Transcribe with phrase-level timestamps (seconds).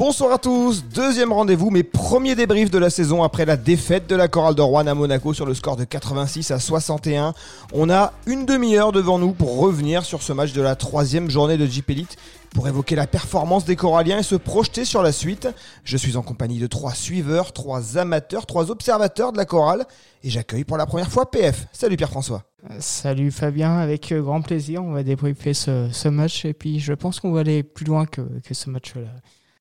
[0.00, 4.16] Bonsoir à tous, deuxième rendez-vous, mais premier débrief de la saison après la défaite de
[4.16, 7.34] la chorale de Rouen à Monaco sur le score de 86 à 61.
[7.74, 11.58] On a une demi-heure devant nous pour revenir sur ce match de la troisième journée
[11.58, 12.16] de Jeep Elite
[12.54, 15.48] pour évoquer la performance des Coralliens et se projeter sur la suite.
[15.84, 19.84] Je suis en compagnie de trois suiveurs, trois amateurs, trois observateurs de la chorale
[20.24, 21.66] et j'accueille pour la première fois PF.
[21.72, 22.44] Salut Pierre-François.
[22.78, 27.20] Salut Fabien, avec euh, grand plaisir, on va débriefer ce, match et puis je pense
[27.20, 29.10] qu'on va aller plus loin que ce match-là.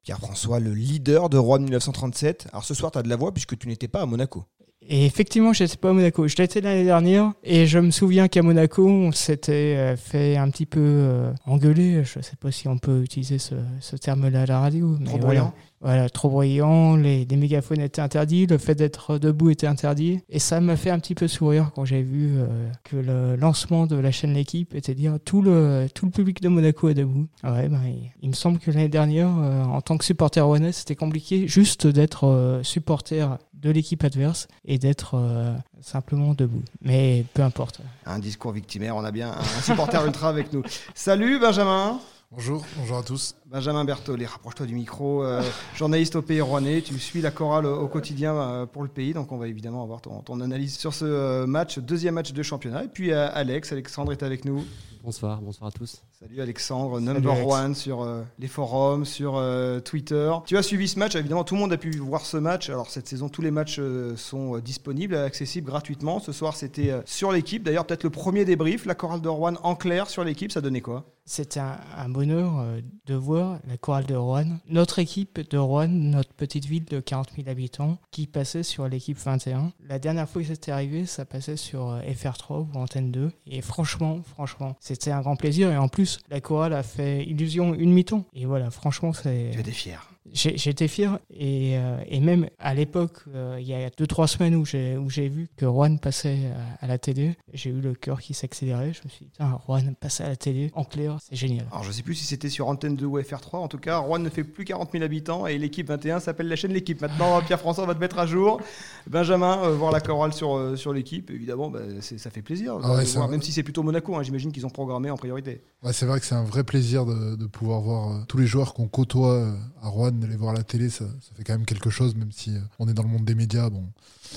[0.09, 2.47] Pierre-François, le leader de Rouen 1937.
[2.51, 4.43] Alors ce soir, tu as de la voix puisque tu n'étais pas à Monaco.
[4.91, 6.27] Et effectivement, je n'étais pas à Monaco.
[6.27, 10.49] Je l'étais l'année dernière et je me souviens qu'à Monaco, on s'était euh, fait un
[10.49, 12.03] petit peu euh, engueuler.
[12.03, 14.97] Je ne sais pas si on peut utiliser ce, ce terme-là à la radio.
[15.05, 15.53] Trop mais bruyant.
[15.81, 20.19] Voilà, trop bruyant, les, les mégaphones étaient interdits, le fait d'être debout était interdit.
[20.27, 23.87] Et ça m'a fait un petit peu sourire quand j'ai vu euh, que le lancement
[23.87, 27.27] de la chaîne L'équipe était dire tout le, tout le public de Monaco est debout.
[27.45, 30.73] Ouais, ben, il, il me semble que l'année dernière, euh, en tant que supporter rouennais,
[30.73, 36.63] c'était compliqué juste d'être supporter de l'équipe adverse et d'être euh, simplement debout.
[36.81, 37.81] Mais peu importe.
[38.05, 40.63] Un discours victimaire, on a bien un supporter ultra avec nous.
[40.93, 41.99] Salut Benjamin
[42.31, 43.35] Bonjour, bonjour à tous.
[43.47, 45.41] Benjamin Berthollet, rapproche-toi du micro, euh,
[45.75, 49.31] journaliste au Pays Rouennais, tu suis la chorale au quotidien euh, pour le pays, donc
[49.31, 52.83] on va évidemment avoir ton, ton analyse sur ce match, deuxième match de championnat.
[52.83, 54.63] Et puis euh, Alex, Alexandre est avec nous.
[55.01, 56.01] Bonsoir, bonsoir à tous.
[56.11, 57.53] Salut Alexandre, number Alex.
[57.53, 60.31] one sur euh, les forums, sur euh, Twitter.
[60.45, 62.69] Tu as suivi ce match, évidemment tout le monde a pu voir ce match.
[62.69, 66.19] Alors cette saison, tous les matchs euh, sont euh, disponibles, accessibles gratuitement.
[66.19, 67.63] Ce soir, c'était euh, sur l'équipe.
[67.63, 70.81] D'ailleurs, peut-être le premier débrief, la chorale de Rouen en clair sur l'équipe, ça donnait
[70.81, 71.05] quoi?
[71.29, 76.33] C'était un, bonheur euh, de voir la chorale de Rouen, notre équipe de Rouen, notre
[76.33, 79.71] petite ville de 40 000 habitants, qui passait sur l'équipe 21.
[79.87, 83.31] La dernière fois que c'était arrivé, ça passait sur euh, FR3 ou Antenne 2.
[83.45, 85.71] Et franchement, franchement, c'était un grand plaisir.
[85.71, 88.25] Et en plus, la chorale a fait illusion une mi-temps.
[88.33, 89.51] Et voilà, franchement, c'est...
[89.53, 90.09] Tu étais fier.
[90.33, 94.55] J'étais fier et, euh, et même à l'époque, euh, il y a deux trois semaines
[94.55, 96.39] où j'ai où j'ai vu que Juan passait
[96.79, 98.93] à, à la télé, j'ai eu le cœur qui s'accélérait.
[98.93, 101.65] Je me suis dit, Putain, Juan passait à la télé en clair, c'est génial.
[101.71, 103.57] Alors je sais plus si c'était sur Antenne 2 ou FR3.
[103.57, 106.55] En tout cas, Rouen ne fait plus 40 000 habitants et l'équipe 21 s'appelle la
[106.55, 107.01] chaîne L'équipe.
[107.01, 108.61] Maintenant, Pierre-François va te mettre à jour.
[109.07, 112.77] Benjamin, euh, voir la chorale sur, euh, sur l'équipe, évidemment, bah, c'est- ça fait plaisir.
[112.83, 115.61] Ah ouais, voir, même si c'est plutôt Monaco, hein, j'imagine qu'ils ont programmé en priorité.
[115.83, 118.45] Ouais, c'est vrai que c'est un vrai plaisir de, de pouvoir voir euh, tous les
[118.45, 119.51] joueurs qu'on côtoie euh,
[119.81, 122.31] à Rouen, de les voir la télé, ça, ça fait quand même quelque chose, même
[122.31, 123.69] si euh, on est dans le monde des médias.
[123.69, 123.85] Bon,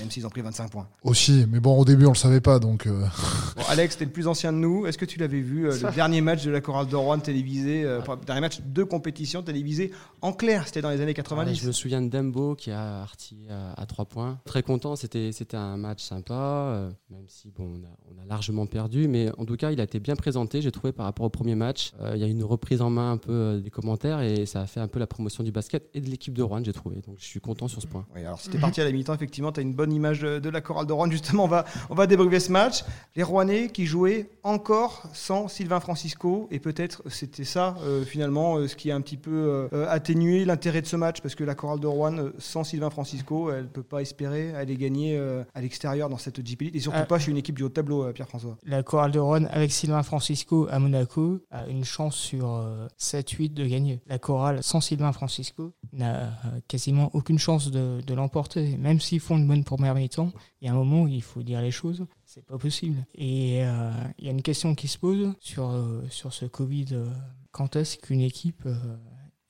[0.01, 0.89] Même s'ils ont pris 25 points.
[1.05, 3.05] aussi, mais bon, au début, on le savait pas, donc euh,
[3.57, 4.87] Bon, Alex, t'es le plus ancien de nous.
[4.87, 7.85] Est-ce que tu l'avais vu, euh, le dernier match de la chorale de Rouen télévisé,
[7.85, 9.93] euh, dernier match de compétition télévisé
[10.23, 10.67] en clair?
[10.67, 11.61] C'était dans les années Ouais, 90.
[11.61, 14.39] je me souviens de Dembo qui a artillé à, à 3 points.
[14.45, 18.27] Très content, c'était c'était un match sympa, euh, même si bon, on, a, on a
[18.27, 21.27] largement perdu, mais en tout cas, il a été bien présenté, j'ai trouvé par rapport
[21.27, 21.93] au premier match.
[22.01, 24.47] Euh, il y a eu une reprise en main un peu euh, des commentaires et
[24.47, 26.73] ça a fait un peu la promotion du basket et de l'équipe de Rouen, j'ai
[26.73, 26.97] trouvé.
[27.07, 28.07] Donc je suis content sur ce point.
[28.15, 30.51] Oui, alors t'es parti à la mi-temps, effectivement, tu as une bonne image de de
[30.51, 31.11] la chorale de Rouen.
[31.11, 32.85] Justement, on va, on va débriefer ce match.
[33.17, 36.49] Les Rouennais qui jouaient encore sans Sylvain Francisco.
[36.51, 40.45] Et peut-être c'était ça, euh, finalement, euh, ce qui a un petit peu euh, atténué
[40.45, 41.21] l'intérêt de ce match.
[41.21, 44.77] Parce que la chorale de Rouen, sans Sylvain Francisco, elle ne peut pas espérer aller
[44.77, 46.75] gagner euh, à l'extérieur dans cette Elite.
[46.75, 47.07] Et surtout Ah.
[47.07, 48.57] pas chez une équipe du haut de tableau, Pierre-François.
[48.65, 53.55] La chorale de Rouen avec Sylvain Francisco à Monaco a une chance sur euh, 7-8
[53.55, 54.01] de gagner.
[54.07, 56.31] La chorale sans Sylvain Francisco n'a
[56.69, 58.77] quasiment aucune chance de, de l'emporter.
[58.79, 61.43] Même s'ils font une bonne première mi-temps, il y a un moment où il faut
[61.43, 62.05] dire les choses.
[62.25, 63.05] C'est pas possible.
[63.15, 66.87] Et euh, il y a une question qui se pose sur, euh, sur ce Covid.
[66.93, 67.07] euh,
[67.53, 68.75] quand est-ce qu'une équipe euh,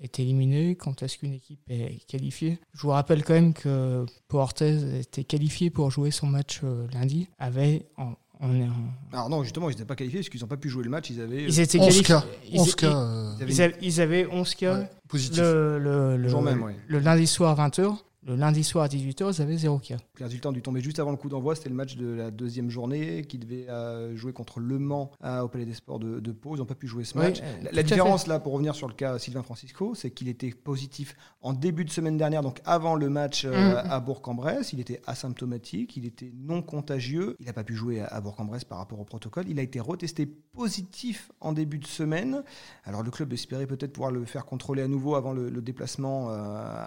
[0.01, 0.75] est éliminée?
[0.77, 2.59] Quand est-ce qu'une équipe est qualifiée?
[2.75, 7.29] Je vous rappelle quand même que Portez était qualifié pour jouer son match euh, lundi.
[7.39, 10.49] Avait en, on est en- Alors non, justement, ils n'étaient pas qualifiés parce qu'ils n'ont
[10.49, 11.11] pas pu jouer le match.
[11.11, 12.05] Ils avaient, ils étaient 11 qualifiés.
[12.05, 14.79] cas, Ils, 11 ils- cas euh, ils avaient ils avaient, ils avaient 11 cas.
[14.81, 15.39] ouais, positifs.
[15.39, 16.75] Le, le, le, jour même, ouais.
[16.89, 17.97] le lundi soir 20h.
[18.25, 19.97] Le lundi soir à 18h, ils avaient 0 cas.
[20.21, 21.57] Le résultat ont dû tomber juste avant le coup d'envoi.
[21.57, 25.45] C'était le match de la deuxième journée qui devait euh, jouer contre Le Mans à-
[25.45, 26.55] au Palais des Sports de, de Pau.
[26.55, 27.41] Ils n'ont pas pu jouer ce match.
[27.43, 31.17] euh, la différence, là, pour revenir sur le cas Sylvain Francisco, c'est qu'il était positif
[31.41, 33.51] en début de semaine dernière, donc avant le match euh,
[33.83, 33.91] Mhm.
[33.91, 34.73] à Bourg-en-Bresse.
[34.73, 37.35] Il était asymptomatique, il était non contagieux.
[37.41, 39.47] Il n'a pas pu jouer à, à Bourg-en-Bresse par rapport au protocole.
[39.49, 42.45] Il a été retesté positif en début de semaine.
[42.85, 46.31] Alors le club espérait peut-être pouvoir le faire contrôler à nouveau avant le, le déplacement
[46.31, 46.35] euh,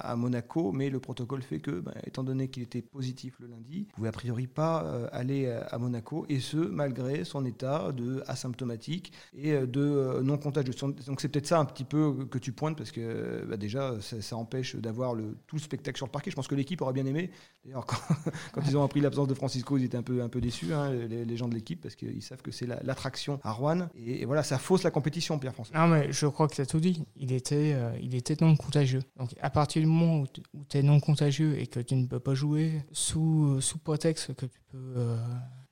[0.02, 3.48] à Monaco, mais le protocole protocole fait que, bah, étant donné qu'il était positif le
[3.48, 7.92] lundi, il pouvait a priori pas euh, aller à Monaco, et ce, malgré son état
[7.92, 10.74] de asymptomatique et de non contagieux.
[11.08, 14.36] Donc c'est peut-être ça un petit peu que tu pointes, parce que bah, déjà, ça,
[14.36, 16.32] empêche d'avoir le, tout le spectacle sur le parquet.
[16.32, 17.32] Je pense que l'équipe aurait bien aimé.
[17.64, 17.86] D'ailleurs,
[18.52, 20.92] quand, ils ont appris l'absence de Francisco, ils étaient un peu, un peu déçus, hein,
[20.92, 23.90] les, gens de l'équipe, parce qu'ils savent que c'est l'attraction à Rouen.
[23.96, 25.78] Et, voilà, ça fausse la compétition, Pierre-François.
[25.78, 27.04] Non, mais je crois que tu as tout dit.
[27.18, 29.02] Il était, il était non contagieux.
[29.18, 30.28] Donc à partir du moment où
[30.70, 34.46] tu es non contagieux et que tu ne peux pas jouer sous, sous prétexte que
[34.46, 35.18] tu peux euh,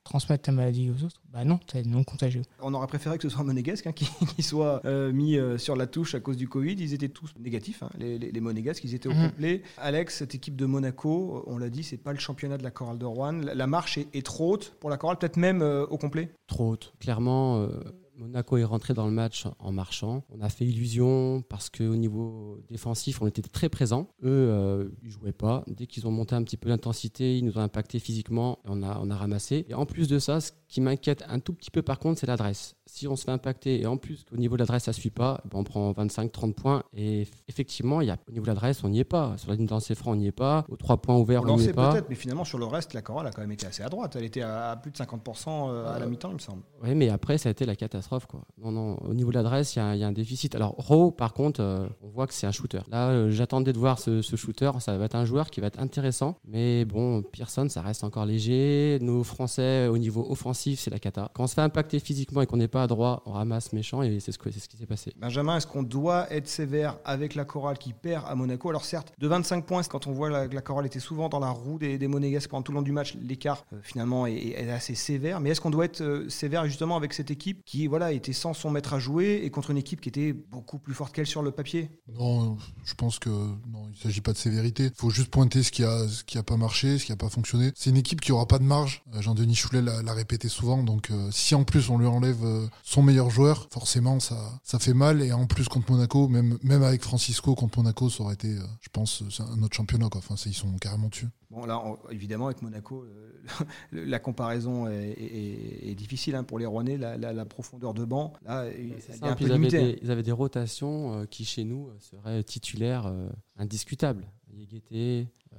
[0.04, 2.42] transmettre ta maladie aux autres, bah non, tu es non contagieux.
[2.60, 5.86] On aurait préféré que ce soit Monégasque hein, qui, soit euh, mis euh, sur la
[5.86, 6.74] touche à cause du Covid.
[6.74, 9.30] Ils étaient tous négatifs, hein, les, les, Monégasques, ils étaient au mhm.
[9.30, 9.62] complet.
[9.78, 12.98] Alex, cette équipe de Monaco, on l'a dit, c'est pas le championnat de la chorale
[12.98, 13.32] de Rouen.
[13.32, 16.92] La, marche est, est, trop haute pour la chorale, peut-être même au complet Trop haute.
[17.00, 17.68] Clairement
[18.16, 20.24] Monaco est rentré dans le match en marchant.
[20.30, 24.08] On a fait illusion parce qu'au niveau défensif, on était très présent.
[24.22, 25.64] Eux, euh, ils jouaient pas.
[25.66, 28.60] Dès qu'ils ont monté un petit peu l'intensité, ils nous ont impacté physiquement.
[28.64, 29.66] On a, on a ramassé.
[29.68, 32.26] Et en plus de ça, ce qui m'inquiète un tout petit peu par contre, c'est
[32.26, 32.74] l'adresse.
[32.84, 35.40] Si on se fait impacter et en plus qu'au niveau de l'adresse ça suit pas,
[35.44, 36.82] ben, on prend 25-30 points.
[36.96, 39.34] Et effectivement, il y a, au niveau de l'adresse, on n'y est pas.
[39.38, 40.66] Sur la ligne lancée franc, on n'y est pas.
[40.68, 41.92] Aux 3 points ouverts, on n'y est pas.
[41.92, 44.16] peut-être, mais finalement sur le reste, la chorale a quand même été assez à droite.
[44.16, 46.62] Elle était à, plus de 50% euh, à la euh, mi-temps, il me semble.
[46.82, 48.26] Oui, mais après, ça a été la catastrophe.
[48.26, 48.40] Quoi.
[48.60, 50.56] Non, non, au niveau de l'adresse, il y, y, a un déficit.
[50.56, 52.80] Alors, Rowe, par contre, euh, on voit que c'est un shooter.
[52.90, 54.72] Là, j'attendais de voir ce, ce, shooter.
[54.80, 56.36] Ça va être un joueur qui va être intéressant.
[56.44, 58.98] Mais bon, Pearson, ça reste encore léger.
[59.00, 62.56] Nos Français, au niveau offensif, c'est la cata on se fait impacter physiquement et qu'on
[62.56, 65.12] n'est pas à droit, on ramasse méchant et c'est ce, ce qui s'est passé.
[65.18, 68.70] Benjamin, est-ce qu'on doit être sévère avec la chorale qui perd à Monaco?
[68.70, 71.50] Alors certes, de 25 points, quand on voit la, la chorale était souvent dans la
[71.50, 74.94] roue des, des Monégasques pendant tout le long du match, l'écart euh, finalement est, assez
[74.94, 75.40] sévère.
[75.40, 78.54] Mais est-ce qu'on doit être euh, sévère justement avec cette équipe qui voilà était sans
[78.54, 81.42] son maître à jouer et contre une équipe qui était beaucoup plus forte qu'elle sur
[81.42, 81.90] le papier?
[82.18, 84.84] Non, je pense que non, il ne s'agit pas de sévérité.
[84.84, 87.16] Il faut juste pointer ce qui a ce qui a pas marché, ce qui a
[87.16, 87.72] pas fonctionné.
[87.74, 89.02] C'est une équipe qui aura pas de marge.
[89.14, 93.02] Euh, Jean-Denis Choulet l'a répété souvent, donc si en plus on lui enlève euh, son
[93.02, 95.22] meilleur joueur, forcément ça, ça fait mal.
[95.22, 98.62] Et en plus contre Monaco, même, même avec Francisco contre Monaco, ça aurait été, euh,
[98.80, 100.08] je pense, un autre championnat.
[100.08, 100.20] Quoi.
[100.20, 101.28] Enfin, ils sont carrément dessus.
[101.50, 106.96] Bon, là, évidemment, avec Monaco, euh, la comparaison est, difficile hein, pour les Rouennais.
[106.96, 111.90] La, profondeur de banc, là, ils, avaient des, ils, avaient des, rotations qui, chez nous,
[112.00, 113.12] seraient titulaires
[113.56, 114.26] indiscutables.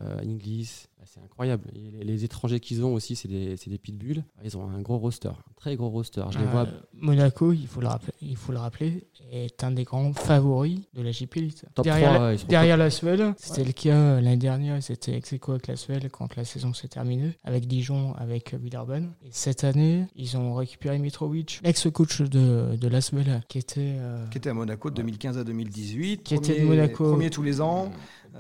[0.02, 1.64] Euh, Inglis, bah, c'est incroyable.
[1.74, 4.24] les, étrangers qu'ils ont aussi, c'est des, des pitbulls.
[4.44, 6.24] Ils ont un gros roster, un très gros roster.
[6.32, 6.64] Je les vois...
[6.64, 10.82] Euh, Monaco, il faut, le rappeler, il faut le rappeler, est un des grands favoris
[10.94, 11.66] de la JP Elite.
[11.84, 16.10] derrière, la, derrière la Suède, c'était le cas l'année dernière, c'était ex avec la Suède
[16.12, 19.14] quand la saison s'est terminée, avec Dijon, avec Villeurbanne.
[19.24, 24.26] Et cette année, ils ont récupéré Mitrovic, ex-coach de, de la Suède, qui était, euh,
[24.28, 27.62] qui était à Monaco de 2015 à 2018, qui était de Monaco, premier tous les
[27.62, 27.92] ans.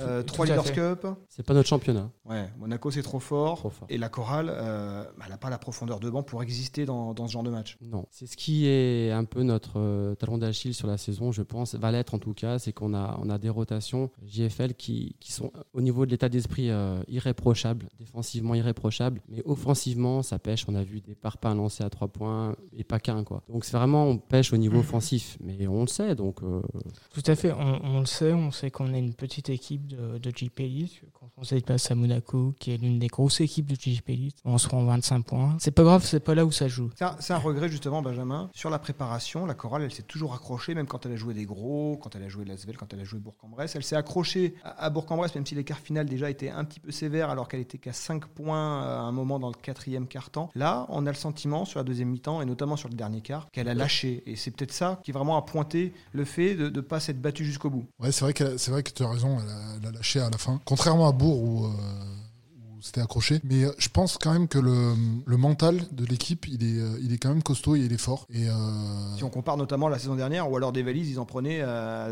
[0.01, 1.07] Euh, trois Leaders Cup.
[1.29, 2.09] C'est pas notre championnat.
[2.25, 3.71] Ouais, Monaco c'est trop fort.
[3.89, 7.27] Et la chorale, euh, elle n'a pas la profondeur de banc pour exister dans, dans
[7.27, 7.77] ce genre de match.
[7.81, 11.41] Non, c'est ce qui est un peu notre euh, talon d'Achille sur la saison, je
[11.41, 15.15] pense, va l'être en tout cas, c'est qu'on a, on a des rotations JFL qui,
[15.19, 16.69] qui sont au niveau de l'état d'esprit
[17.07, 20.65] irréprochables, défensivement irréprochables, mais offensivement ça pêche.
[20.67, 23.43] On a vu des parpaings lancés à trois points et pas qu'un quoi.
[23.49, 26.39] Donc c'est vraiment on pêche au niveau offensif, mais on le sait donc.
[26.39, 30.19] Tout à fait, on, on le sait, on sait qu'on est une petite équipe de,
[30.19, 30.31] de
[31.37, 34.57] on se déplace à Monaco, qui est l'une des grosses équipes de JP Elite, on
[34.57, 35.55] se rend 25 points.
[35.59, 36.89] C'est pas grave, c'est pas là où ça joue.
[37.19, 38.49] C'est un, regret justement, Benjamin.
[38.53, 41.45] Sur la préparation, la chorale, elle s'est toujours accrochée, même quand elle a joué des
[41.45, 43.75] gros, quand elle a joué Lasvel, quand elle a joué Bourg-en-Bresse.
[43.75, 47.29] Elle s'est accrochée à, Bourg-en-Bresse, même si l'écart final déjà était un petit peu sévère,
[47.29, 50.49] alors qu'elle était qu'à 5 points à un moment dans le quatrième quart-temps.
[50.55, 53.49] Là, on a le sentiment sur la deuxième mi-temps, et notamment sur le dernier quart,
[53.51, 54.23] qu'elle a lâché.
[54.25, 57.45] Et c'est peut-être ça qui vraiment a pointé le fait de ne pas s'être battue
[57.45, 57.85] jusqu'au bout.
[57.99, 58.33] Ouais, c'est vrai,
[58.67, 59.37] vrai que tu as raison.
[59.41, 60.61] Elle a, l'a lâché à la fin.
[60.65, 61.69] Contrairement à Bourg où, euh,
[62.81, 63.39] c'était accroché.
[63.43, 64.93] Mais euh, je pense quand même que le,
[65.25, 67.97] le mental de l'équipe, il est, euh, il est quand même costaud et il est
[67.97, 68.27] fort.
[68.31, 68.45] Et
[69.17, 71.63] Si on compare notamment la saison dernière, ou alors des valises, ils en prenaient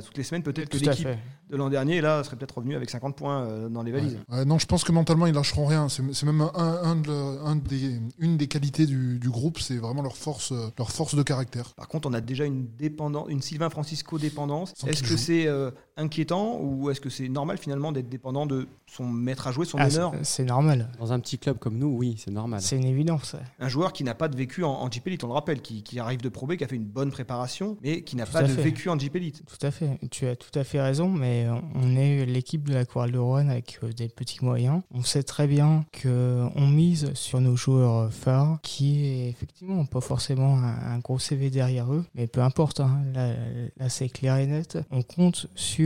[0.03, 1.07] toutes les semaines, peut-être que l'équipe
[1.49, 4.17] de l'an dernier, là, serait peut-être revenu avec 50 points dans les valises.
[4.45, 5.87] non, je pense que mentalement, ils lâcheront rien.
[5.89, 10.53] C'est même un, un, des, une des qualités du, du groupe, c'est vraiment leur force,
[10.77, 11.73] leur force de caractère.
[11.75, 14.73] Par contre, on a déjà une, dépendance, une Sylvain Francisco dépendance.
[14.87, 15.47] Est-ce que c'est
[15.97, 19.79] inquiétant ou est-ce que c'est normal finalement d'être dépendant de son maître à jouer, son
[19.79, 20.89] honneur ah, C'est normal.
[20.99, 22.61] Dans un petit club comme nous, oui, c'est normal.
[22.61, 23.35] C'est une évidence.
[23.59, 25.99] Un joueur qui n'a pas de vécu en, en Jeep Elite, on le rappelle, qui,
[25.99, 28.51] arrive de Pro B, qui a fait une bonne préparation, mais qui n'a pas de
[28.51, 29.43] vécu en Jeep Elite.
[29.45, 29.99] Tout à fait.
[30.11, 33.47] Tu as tout à fait raison, mais on est l'équipe de la Chorale de Rouen
[33.49, 34.81] avec euh, des petits moyens.
[34.91, 40.57] On sait très bien qu'on mise sur nos joueurs phares, qui est effectivement pas forcément
[40.57, 42.79] un, gros CV derrière eux, mais peu importe.
[42.79, 43.03] Hein.
[43.13, 44.77] là c'est clair et net.
[44.91, 45.82] On compte sur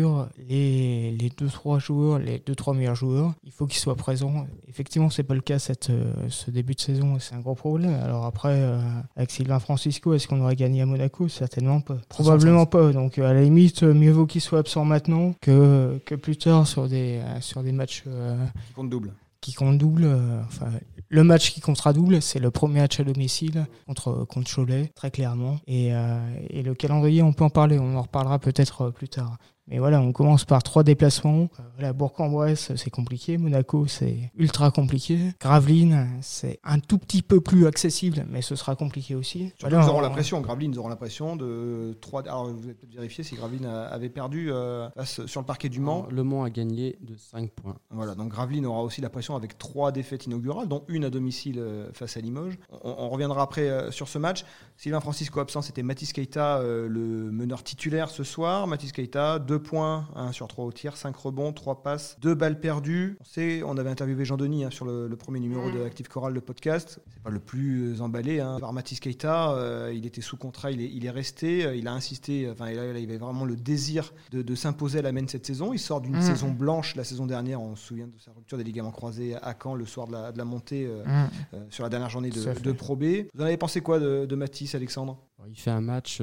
[0.50, 4.46] les, les deux trois joueurs, les deux trois meilleurs joueurs, il faut qu'ils soient présents.
[4.68, 7.94] Effectivement, c'est pas le cas cette, euh, ce début de saison, c'est un gros problème.
[8.04, 8.80] Alors après, euh,
[9.16, 11.28] avec Sylvain Francisco, est-ce qu'on aurait gagné à Monaco?
[11.28, 11.98] Certainement pas.
[12.10, 12.92] Probablement pas.
[12.92, 16.88] Donc à la limite, mieux vaut qu'il soit absent maintenant que, que plus tard sur
[16.88, 18.38] des, euh, sur des matchs euh,
[18.68, 19.14] Qui compte double.
[19.42, 20.04] qui comptent double.
[20.06, 20.68] euh, enfin,
[21.10, 25.10] le match qui comptera double, c'est le premier match à domicile contre, contre Cholet, très
[25.10, 25.58] clairement.
[25.66, 29.08] Et, euh, et le calendrier, on peut en parler, on en reparlera peut-être euh, plus
[29.08, 29.38] tard.
[29.70, 31.50] Mais voilà, on commence par trois déplacements.
[31.60, 33.38] Euh, voilà, Bourg-en-Bresse, c'est compliqué.
[33.38, 35.20] Monaco, c'est ultra compliqué.
[35.42, 39.52] Gravelines, c'est un tout petit peu plus accessible, mais ce sera compliqué aussi.
[39.60, 40.40] Voilà, ils auront on- la pression.
[40.40, 42.22] Gravelines, ils auront la pression de 3.
[42.24, 46.08] Alors, vous avez peut-être vérifié si Gravelines avait perdu euh, sur le parquet du Mans.
[46.10, 47.76] Le Mans a gagné de 5 points.
[47.92, 51.60] Voilà, donc Gravelines aura aussi la pression avec trois défaites inaugurales, dont une à domicile
[51.60, 52.58] euh, face à Limoges.
[52.84, 54.46] On, on reviendra après sur ce match.
[54.78, 58.68] Sylvain Francisco absent, c'était Mathis Keita, le meneur titulaire ce soir.
[58.68, 62.60] Mathis Keita, 2 points, 1 sur 3 au tir, 5 rebonds, 3 passes, 2 balles
[62.60, 63.18] perdues.
[63.22, 66.34] On sait, on avait interviewé Jean-Denis hein, sur le, le premier numéro de Active Choral,
[66.34, 67.00] le podcast.
[67.14, 68.40] C'est pas le plus euh, emballé.
[68.40, 68.58] Hein.
[68.60, 71.88] Par Mathis Keita, euh, il était sous contrat, il est, il est resté, euh, il
[71.88, 75.46] a insisté, enfin, il, avait vraiment le désir de, de s'imposer à la main cette
[75.46, 75.74] saison.
[75.74, 76.22] Il sort d'une Mm.
[76.22, 79.56] saison blanche la saison dernière, on se souvient de sa rupture des ligaments croisés à
[79.62, 81.04] Caen le soir de la, de la montée euh,
[81.54, 83.04] euh, sur la dernière journée de, Pro B.
[83.34, 85.18] Vous en avez pensé quoi de, de Mathis, Alexandre?
[85.50, 86.22] Il fait un match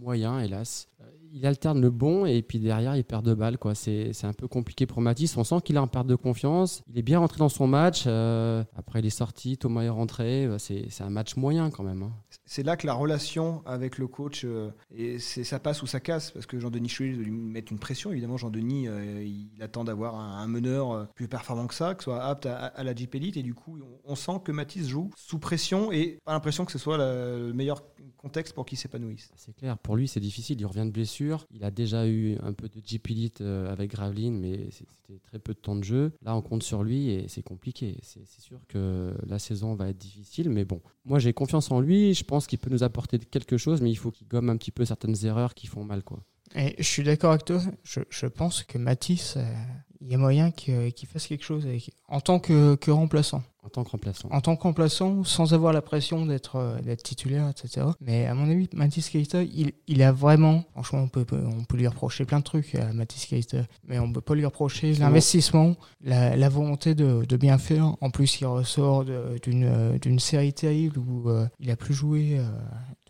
[0.00, 0.88] moyen, hélas.
[1.34, 3.56] Il alterne le bon et puis derrière, il perd deux balles.
[3.56, 3.74] quoi.
[3.74, 5.34] C'est un peu compliqué pour Mathis.
[5.38, 6.82] On sent qu'il est en perte de confiance.
[6.88, 8.04] Il est bien rentré dans son match.
[8.06, 9.56] euh, après, il est sorti.
[9.56, 10.44] Thomas est rentré.
[10.44, 12.02] Euh, C'est c'est un match moyen quand même.
[12.02, 12.12] hein.
[12.54, 16.32] C'est là que la relation avec le coach, euh, et ça passe ou ça casse,
[16.32, 18.12] parce que Jean-Denis Chouet lui met une pression.
[18.12, 22.22] Évidemment, Jean-Denis, euh, il attend d'avoir un, meneur euh, plus performant que ça, que soit
[22.22, 25.92] apte à, la Jeep Elite, et du coup, on, sent que Mathis joue sous pression
[25.92, 27.82] et pas l'impression que ce soit le meilleur
[28.18, 29.32] contexte pour qu'il s'épanouisse.
[29.34, 29.78] C'est clair.
[29.78, 30.60] Pour lui, c'est difficile.
[30.60, 31.46] Il revient de blessure.
[31.52, 35.54] Il a déjà eu un peu de Jeep Elite avec Gravelines, mais c'était très peu
[35.54, 36.12] de temps de jeu.
[36.22, 37.96] Là, on compte sur lui et c'est compliqué.
[38.02, 40.82] C'est sûr que la saison va être difficile, mais bon.
[41.06, 42.14] Moi, j'ai confiance en lui.
[42.14, 44.70] Je pense qu'il peut nous apporter quelque chose, mais il faut qu'il gomme un petit
[44.70, 46.22] peu certaines erreurs qui font mal, quoi.
[46.54, 47.62] Et je suis d'accord avec toi.
[47.82, 49.54] Je, pense que Matisse, euh,
[50.00, 51.66] il y a moyen qu'il fasse quelque chose
[52.08, 53.42] en tant que remplaçant.
[53.64, 54.28] En tant que remplaçant.
[54.30, 57.86] En tant que remplaçant, sans avoir la pression d'être euh, titulaire, etc.
[58.00, 60.64] Mais à mon avis, Mathis Keita, il, il a vraiment.
[60.72, 63.58] Franchement, on peut, on peut lui reprocher plein de trucs à Mathis Keita.
[63.86, 67.94] Mais on peut pas lui reprocher l'investissement, la, la volonté de, de bien faire.
[68.00, 72.38] En plus, il ressort d'une euh, d'une série terrible où euh, il a plus joué
[72.38, 72.42] euh,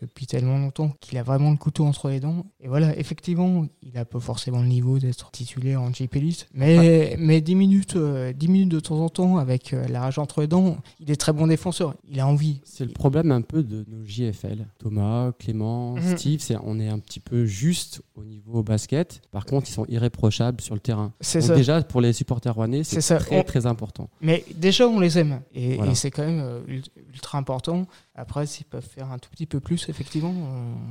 [0.01, 2.45] depuis tellement longtemps qu'il a vraiment le couteau entre les dents.
[2.59, 6.47] Et voilà, effectivement, il a pas forcément le niveau d'être titulaire en Elite.
[6.53, 10.42] Mais, mais 10, minutes, euh, 10 minutes de temps en temps, avec la rage entre
[10.43, 11.95] les dents, il est très bon défenseur.
[12.09, 12.59] Il a envie.
[12.65, 14.65] C'est le problème un peu de nos JFL.
[14.77, 16.17] Thomas, Clément, Mhm.
[16.17, 19.21] Steve, c'est- on est un petit peu juste au niveau basket.
[19.31, 21.13] Par contre, ils sont irréprochables sur le terrain.
[21.21, 21.55] C'est Donc ça.
[21.55, 24.09] déjà, pour les supporters rouennais, c'est très On- très important.
[24.21, 25.41] Mais déjà, on les aime.
[25.55, 25.91] Et, Voilà.
[25.91, 27.85] et c'est quand même euh, ult- ultra important.
[28.15, 30.33] Après, s'ils peuvent faire un tout petit peu plus, effectivement,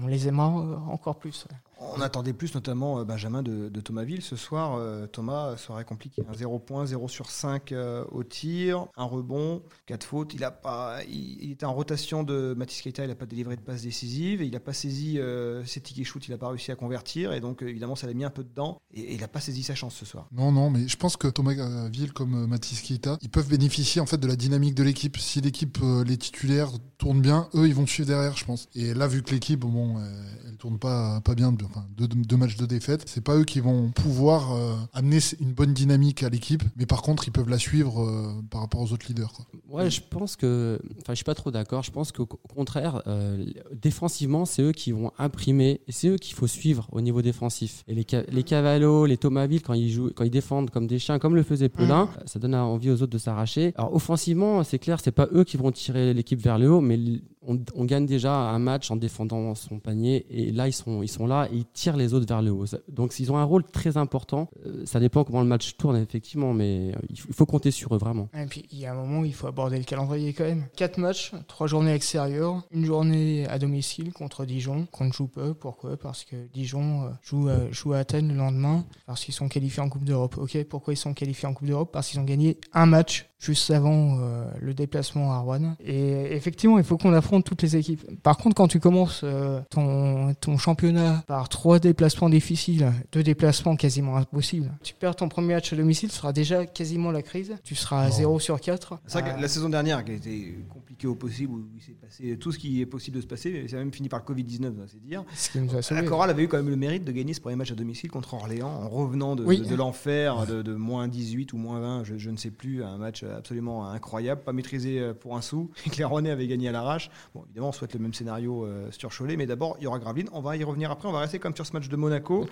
[0.02, 1.46] on, les aimera euh, encore plus.
[1.94, 4.22] On attendait plus, notamment euh, Benjamin de, de Thomasville.
[4.22, 6.22] Ce soir, euh, Thomas serait compliqué.
[6.28, 10.34] Un 0 points, 0 sur 5 euh, au tir, un rebond, 4 fautes.
[10.34, 13.56] Il, a pas, il, il était en rotation de Mathis Keita, il n'a pas délivré
[13.56, 14.42] de passe décisive.
[14.42, 17.32] Et il n'a pas saisi euh, ses tickets shoot, il n'a pas réussi à convertir.
[17.32, 18.80] Et donc, évidemment, ça l'a mis un peu dedans.
[18.92, 20.28] Et, et il n'a pas saisi sa chance ce soir.
[20.32, 24.00] Non, non, mais je pense que Thomas euh, Ville comme Mathis Keita, ils peuvent bénéficier
[24.00, 25.16] en fait de la dynamique de l'équipe.
[25.18, 28.68] Si l'équipe, les titulaires tournent bien, eux, ils vont suivre derrière, je pense.
[28.74, 30.02] Et là, vu que l'équipe, bon, euh,
[30.48, 33.60] elle tourne pas, pas bien, enfin, deux, deux matchs de défaite, c'est pas eux qui
[33.60, 37.58] vont pouvoir euh, amener une bonne dynamique à l'équipe, mais par contre, ils peuvent la
[37.58, 39.32] suivre euh, par rapport aux autres leaders.
[39.32, 39.46] quoi.
[39.68, 40.78] Ouais, je pense que.
[41.00, 41.82] Enfin, je suis pas trop d'accord.
[41.82, 43.44] Je pense qu'au au contraire, euh,
[43.80, 47.82] défensivement, c'est eux qui vont imprimer et c'est eux qu'il faut suivre au niveau défensif.
[47.88, 51.18] Et les, les Cavallo, les Thomasville, quand ils jouent, quand ils défendent comme des chiens,
[51.18, 53.72] comme le faisait Pelin, ça donne envie aux autres de s'arracher.
[53.76, 56.96] Alors, offensivement, c'est clair, c'est pas eux qui vont tirer l'équipe vers le haut, mais
[57.06, 61.08] l- on, gagne déjà un match en défendant son panier et là, ils sont, ils
[61.08, 62.64] sont là ils tirent les autres vers le haut.
[62.88, 64.48] Donc, ils ont un rôle très important.
[64.66, 67.98] Euh, ça dépend comment le match tourne, effectivement, mais euh, il faut, compter sur eux
[67.98, 68.28] vraiment.
[68.34, 70.66] Et puis, il y a un moment où il faut aborder le calendrier quand même.
[70.76, 75.54] Quatre matchs, trois journées extérieures, une journée à domicile contre Dijon, qu'on ne joue pas.
[75.54, 75.96] Pourquoi?
[75.96, 79.88] Parce que Dijon euh, joue, joue à Athènes le lendemain, parce qu'ils sont qualifiés en
[79.88, 80.36] Coupe d'Europe.
[80.38, 81.90] Ok, pourquoi ils sont qualifiés en Coupe d'Europe?
[81.92, 84.18] Parce qu'ils ont gagné un match juste avant
[84.60, 85.74] le déplacement à Rouen.
[85.84, 88.02] Et effectivement, il faut qu'on affronte toutes les équipes.
[88.22, 93.76] Par contre, quand tu commences euh, ton, ton championnat par trois déplacements difficiles, deux déplacements
[93.76, 97.56] quasiment impossibles, tu perds ton premier match à domicile, ce sera déjà quasiment la crise.
[97.64, 98.14] Tu seras à Non.
[98.14, 98.98] 0 sur 4.
[99.06, 101.64] C'est vrai que Euh, la saison dernière, qui a été compliquée compliqué au possible, où
[101.74, 103.64] il s'est passé tout ce qui est possible de se passer.
[103.72, 105.24] a même fini par le Covid-19, c'est dire.
[105.34, 107.40] Ce qui nous a La chorale avait eu quand même le mérite de gagner ce
[107.40, 109.60] premier match à domicile contre Orléans en revenant de, Oui.
[109.60, 112.82] de- de l'enfer, de, de moins 18 ou moins 20, je, je ne sais plus,
[112.84, 115.70] un match absolument incroyable, pas maîtrisé euh, pour un sou.
[115.98, 117.10] Et Rouennais avaient gagné à l'arrache.
[117.34, 119.98] Bon, évidemment, on souhaite le même scénario euh, sur Cholet, mais d'abord, il y aura
[119.98, 120.28] Gravelines.
[120.32, 121.08] On va y revenir après.
[121.08, 122.46] On va rester comme sur ce match de Monaco.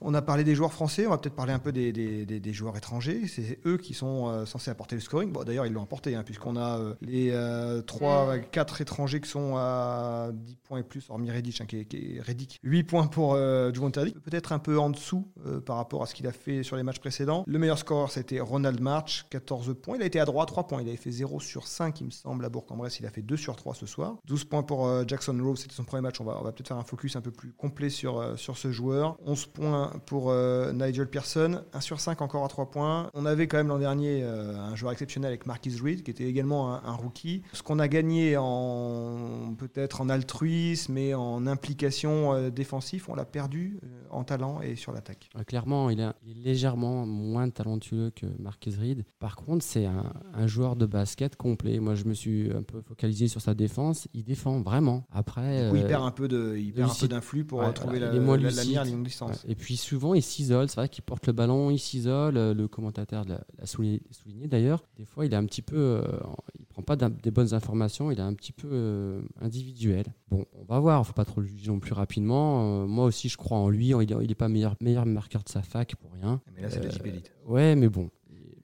[0.00, 2.40] On a parlé des joueurs français, on va peut-être parler un peu des, des- des-
[2.40, 3.26] des joueurs étrangers.
[3.28, 5.30] C'est eux qui sont euh, censés apporter le scoring.
[5.32, 7.30] Bon, d'ailleurs, ils l'ont apporté, hein, puisqu'on a euh, les
[7.86, 11.84] 3, 4 étrangers qui sont à 10 points et plus, hormis Redic, hein, qui, est,
[11.84, 12.58] qui est Redick.
[12.62, 16.26] 8 points pour euh, peut-être un peu en dessous euh, par rapport à ce qu'il
[16.26, 17.44] a fait sur les matchs précédents.
[17.46, 19.96] Le meilleur scoreur, c'était Ronald March, 14 points.
[19.96, 20.82] Il a été à droit, 3 points.
[20.82, 23.00] Il avait fait 0 sur 5, il me semble, à Bourg-en-Bresse.
[23.00, 24.16] Il a fait 2 sur 3 ce soir.
[24.26, 26.20] 12 points pour euh, Jackson Rose, c'était son premier match.
[26.20, 28.56] On va, on va peut-être faire un focus un peu plus complet sur, euh, sur
[28.56, 29.16] ce joueur.
[29.26, 33.10] 11 points pour euh, Nigel Pearson, 1 sur 5 encore à 3 points.
[33.14, 36.24] On avait quand même l'an dernier euh, un joueur exceptionnel avec Marquis Reed, qui était
[36.24, 37.42] également un, un rookie.
[37.52, 43.24] Ce qu'on a gagné en peut-être en altruisme et en implication euh, défensif, on l'a
[43.24, 43.78] perdu
[44.10, 45.30] en talent et sur l'attaque.
[45.46, 49.04] Clairement, il est, il est légèrement moins talentueux que Marquez Reed.
[49.18, 51.78] Par contre, c'est un, un joueur de basket complet.
[51.78, 54.08] Moi, je me suis un peu focalisé sur sa défense.
[54.14, 55.04] Il défend vraiment.
[55.12, 57.10] Après, coup, il perd un peu de, il perd un peu lucide.
[57.10, 59.44] d'influx pour Ouais, trouver voilà, la, la, la longue distance.
[59.44, 59.52] Ouais.
[59.52, 60.68] Et puis souvent, il s'isole.
[60.68, 62.36] C'est vrai qu'il porte le ballon, il s'isole.
[62.36, 64.84] Euh, Le commentateur l'a souligné, souligné d'ailleurs.
[64.96, 65.76] Des fois, il est un petit peu.
[65.76, 66.02] euh,
[66.58, 68.10] il prend pas des bonnes informations.
[68.10, 70.06] Il est un petit peu euh, individuel.
[70.30, 71.06] Bon, on va voir.
[71.06, 72.82] Faut pas trop le juger non plus rapidement.
[72.82, 73.88] Euh, moi aussi, je crois en lui.
[73.88, 76.40] Il est, il est pas meilleur, meilleur marqueur de sa fac pour rien.
[76.54, 77.32] Mais là, c'est JP Elite.
[77.46, 78.10] Ouais, mais bon.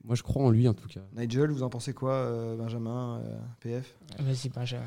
[0.03, 1.01] Moi, je crois en lui en tout cas.
[1.17, 4.85] Nigel, vous en pensez quoi, euh, Benjamin, euh, PF Vas-y, Benjamin.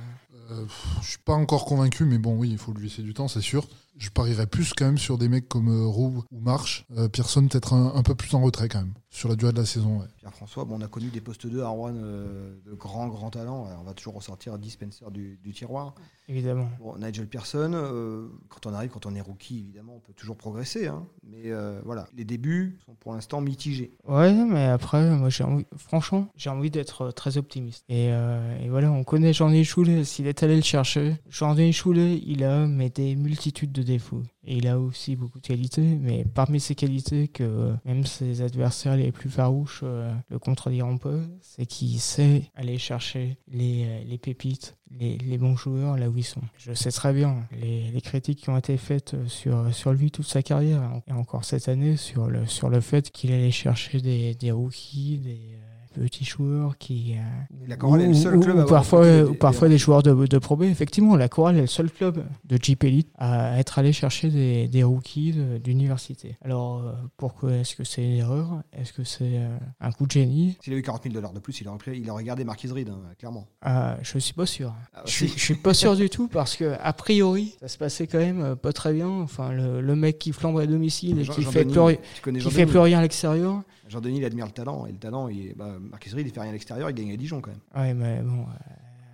[0.50, 3.12] Euh, pff, je suis pas encore convaincu, mais bon, oui, il faut lui laisser du
[3.12, 3.68] temps, c'est sûr.
[4.00, 6.86] Je parierais plus quand même sur des mecs comme euh, Roux ou March.
[6.96, 9.58] Euh, Pearson peut-être un, un peu plus en retrait quand même, sur la durée de
[9.58, 9.98] la saison.
[10.00, 10.06] ouais.
[10.16, 13.66] Pierre-François, bon, on a connu des postes 2 à Rouen euh, de grands, grands talents.
[13.66, 15.94] Alors, on va toujours ressortir dispenser du, du tiroir.
[16.28, 16.68] Évidemment.
[16.78, 20.36] Bon, Nigel Pearson, euh, quand on arrive, quand on est rookie, évidemment, on peut toujours
[20.36, 20.86] progresser.
[20.86, 21.04] hein.
[21.22, 23.92] mais euh, voilà, les débuts sont pour l'instant mitigés.
[24.08, 27.84] Ouais, mais après, moi, j'ai envie, franchement, j'ai envie d'être euh, très optimiste.
[27.90, 31.16] Et, euh, et voilà, on connaît Jean-Denis Choulet, s'il est allé le chercher.
[31.28, 33.82] Jean-Denis Choulet, il a mais des multitudes de
[34.44, 38.42] Et il a aussi beaucoup de qualités, mais parmi ces qualités que euh, même ses
[38.42, 44.04] adversaires les plus farouches euh, le contrediront peu, c'est qu'il sait aller chercher les, euh,
[44.06, 46.40] les pépites, les, les bons joueurs là où ils sont.
[46.56, 50.26] Je sais très bien les, les critiques qui ont été faites sur, sur lui toute
[50.26, 54.34] sa carrière, et encore cette année, sur le, sur le fait qu'il allait chercher des,
[54.34, 55.58] des rookies, des
[55.92, 57.14] petits joueurs qui...
[57.16, 57.20] euh,
[57.68, 59.68] La Chorale est le seul ou- club ou à parfois, recruté des- ou des- parfois
[59.68, 60.62] des des joueurs de, de Pro B.
[60.64, 64.68] Effectivement, la Chorale est le seul club de Jeep Elite à être allé chercher des,
[64.68, 66.36] des rookies d'université.
[66.44, 68.62] Alors, euh, pourquoi est-ce que c'est une erreur?
[68.72, 70.56] Est-ce que c'est euh, un coup de génie?
[70.62, 72.68] S'il a eu 40 000 dollars de plus, il aurait, pris- il aurait gardé Marquis
[72.68, 73.46] Reed, hein, clairement.
[73.62, 74.74] Ah, Je suis pas sûr.
[74.94, 75.38] Ah, Je suis, si.
[75.38, 78.40] je suis pas sûr du tout parce que a priori ça se passait quand même
[78.42, 79.08] euh, pas très bien.
[79.08, 82.32] Enfin le, le mec qui flambe à domicile et Jean- qui Jean fait Denis, plus,
[82.40, 83.62] qui fait plus rien à l'extérieur.
[83.90, 84.86] Jean-Denis, il admire le talent.
[84.86, 87.16] Et le talent, il est, bah, Reed, il fait rien à l'extérieur, il gagne à
[87.16, 87.60] Dijon quand même.
[87.84, 88.44] Ouais mais bon euh,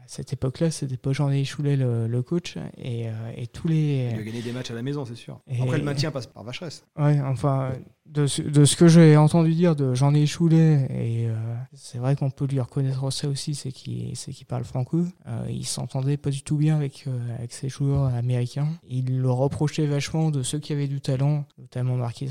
[0.04, 4.10] à cette époque-là c'était pas Jean-Denis Choulet le, le coach et, euh, et tous les
[4.14, 5.40] Il a gagné des matchs à la maison, c'est sûr.
[5.48, 6.84] Et- Après, le maintien passe par Vacheresse.
[6.96, 7.72] Ouais, enfin,
[8.08, 11.34] de ce, que j'ai entendu dire de Jean-Denis Choulet, et euh,
[11.74, 15.04] c'est vrai qu'on peut lui reconnaître ça aussi, c'est qu'il qu'il parle franco.
[15.26, 18.68] Euh, il s'entendait pas du tout bien avec, euh, avec ses joueurs américains.
[18.88, 22.30] Il le reprochait vachement de ceux qui avaient du talent, notamment Marquis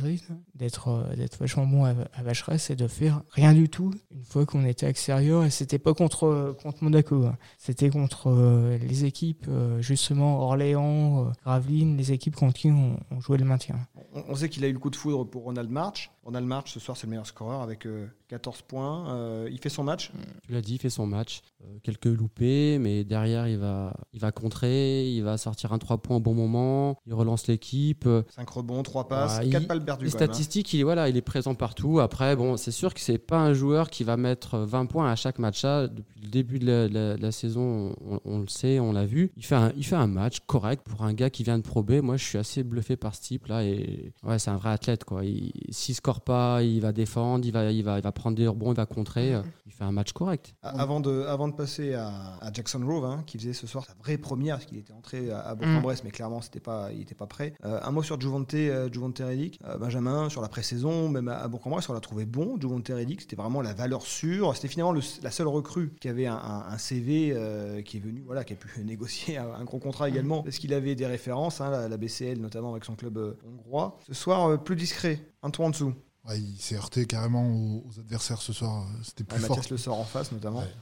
[0.56, 4.24] d'être euh, d'être vachement bon à, à Vacheresse et de faire rien du tout une
[4.24, 5.46] fois qu'on était extérieur.
[5.46, 7.38] Et c'était pas contre, contre Monaco, hein.
[7.58, 9.48] c'était contre les équipes,
[9.80, 13.76] justement Orléans, Gravelines, les équipes contre qui on, on jouait le maintien.
[14.14, 16.10] On, on sait qu'il a eu le coup de foudre pour Ronald March.
[16.26, 19.14] Ronald March, ce soir, c'est le meilleur scoreur avec euh, 14 points.
[19.16, 20.12] Euh, il fait son match?
[20.48, 21.42] Tu l'as dit, il fait son match.
[21.64, 26.00] Euh, quelques loupés, mais derrière, il va, il va contrer, il va sortir un 3
[26.00, 28.08] points au bon moment, il relance l'équipe.
[28.08, 30.06] Euh, 5 rebonds, 3 passes, Ouais, 4 il- balles perdues.
[30.06, 30.18] Les hein.
[30.18, 32.00] statistiques, il, est- voilà, il est présent partout.
[32.00, 35.16] Après, bon, c'est sûr que c'est pas un joueur qui va mettre 20 points à
[35.16, 35.62] chaque match.
[35.62, 39.06] Ça, depuis le début de la, la- la saison, on, on le sait, on l'a
[39.06, 39.32] vu.
[39.38, 41.84] Il fait, un, il fait un match correct pour un gars qui vient de Pro
[41.84, 42.02] B.
[42.02, 43.64] Moi, je suis assez bluffé par ce type-là.
[43.64, 45.04] Et ouais, c'est un vrai athlète.
[45.04, 45.24] quoi.
[45.24, 48.48] Il- S'il score pas, il va défendre, il va, il, va, il va prendre des
[48.48, 49.34] rebonds, il va contrer.
[49.66, 50.54] Il fait un match correct.
[50.62, 52.08] A- Avant de, avant de passer à,
[52.42, 55.32] à Jackson Grove, hein, qui faisait ce soir sa vraie première, parce qu'il était entré
[55.32, 57.54] à, à Bourg-en-Bresse, mais clairement c'était pas, il n'était pas prêt.
[57.66, 59.60] Euh, un mot sur Juvante, euh, Juvante Redick.
[59.66, 62.58] Euh, Benjamin, sur la pré-saison, même à, à Bourg-en-Bresse, on l'a trouvé bon.
[62.62, 64.56] Juvante Redick, c'était vraiment la valeur sûre.
[64.56, 68.00] C'était finalement le- la seule recrue qui avait un, un- un CV euh, qui est
[68.02, 71.06] venu, voilà, qui a pu négocier un, un gros contrat également, parce qu'il avait des
[71.08, 73.98] références, hein, la, la BCL notamment avec son club euh, hongrois.
[74.08, 75.94] Ce soir, euh, plus discret, un tour en dessous.
[76.28, 78.82] Ouais, il s'est heurté carrément aux, aux adversaires ce soir.
[78.84, 79.58] euh, C'était plus Ah, fort.
[79.58, 80.60] Mathias le sort en face notamment.
[80.60, 80.74] Ouais.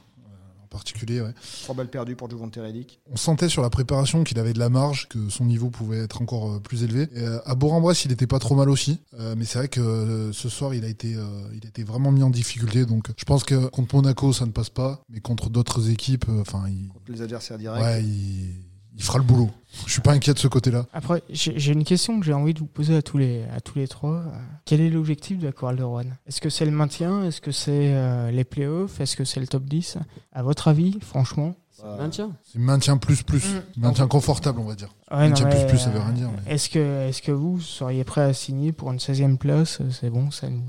[0.70, 1.20] particulier.
[1.20, 1.32] Ouais.
[1.62, 2.98] Trois balles perdues pour Juvent Relic.
[3.08, 6.20] On sentait sur la préparation qu'il avait de la marge, que son niveau pouvait être
[6.20, 7.02] encore euh, plus élevé.
[7.14, 8.98] Et, euh, à Bourg-en-Bresse, il était pas trop mal aussi.
[9.20, 11.22] Euh, mais c'est vrai que euh, ce soir, il a, été, euh,
[11.54, 12.86] il a été vraiment mis en difficulté.
[12.86, 15.00] Donc je pense que contre Monaco, ça ne passe pas.
[15.10, 17.80] Mais contre d'autres équipes, euh, enfin, il, Contre les adversaires directs.
[17.80, 18.50] ouais, il,
[18.96, 19.50] il fera le boulot.
[19.86, 20.86] Je suis pas inquiet de ce côté-là.
[20.92, 23.76] Après, j'ai une question que j'ai envie de vous poser à tous les, à tous
[23.78, 24.18] les trois.
[24.18, 24.30] Euh,
[24.64, 26.04] Quel est l'objectif de la chorale de Rouen?
[26.26, 27.24] Est-ce que c'est le maintien?
[27.24, 29.00] Est-ce que c'est euh, les playoffs?
[29.00, 29.98] Est-ce que c'est le top 10
[30.32, 32.30] À votre avis, franchement C'est le maintien.
[32.44, 33.44] C'est maintien plus plus.
[33.76, 33.80] Mm.
[33.80, 34.94] Maintien confortable, on va dire.
[35.10, 36.30] Ouais, Maintien non, plus plus, ça veut euh, rien dire.
[36.46, 39.80] mais- Est-ce que, est que vous seriez prêt à signer pour une 16e place?
[39.90, 40.62] C'est bon, ça nous.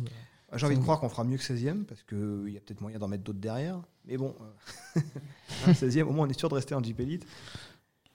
[0.56, 2.98] J'ai envie de croire qu'on fera mieux que 16e parce qu'il y a peut-être moyen
[2.98, 3.78] d'en mettre d'autres derrière.
[4.08, 4.34] Mais bon,
[4.98, 5.02] euh,
[5.68, 7.26] un 16e, au moins on est sûr de rester en Jeep Elite.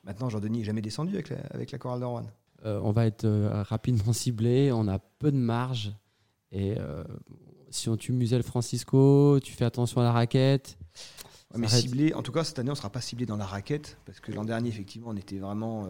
[0.05, 2.27] Maintenant, Jean-Denis n'est jamais descendu avec la, avec la chorale de Rouen.
[2.65, 5.93] Euh, on va être euh, rapidement ciblé, on a peu de marge.
[6.53, 7.05] Et euh,
[7.71, 10.79] si on tue Musel Francisco, tu fais attention à la raquette.
[11.53, 13.47] Ouais, mais ciblé, en tout cas, cette année, on ne sera pas ciblé dans la
[13.47, 15.89] raquette, parce que l'an dernier, effectivement, on était vraiment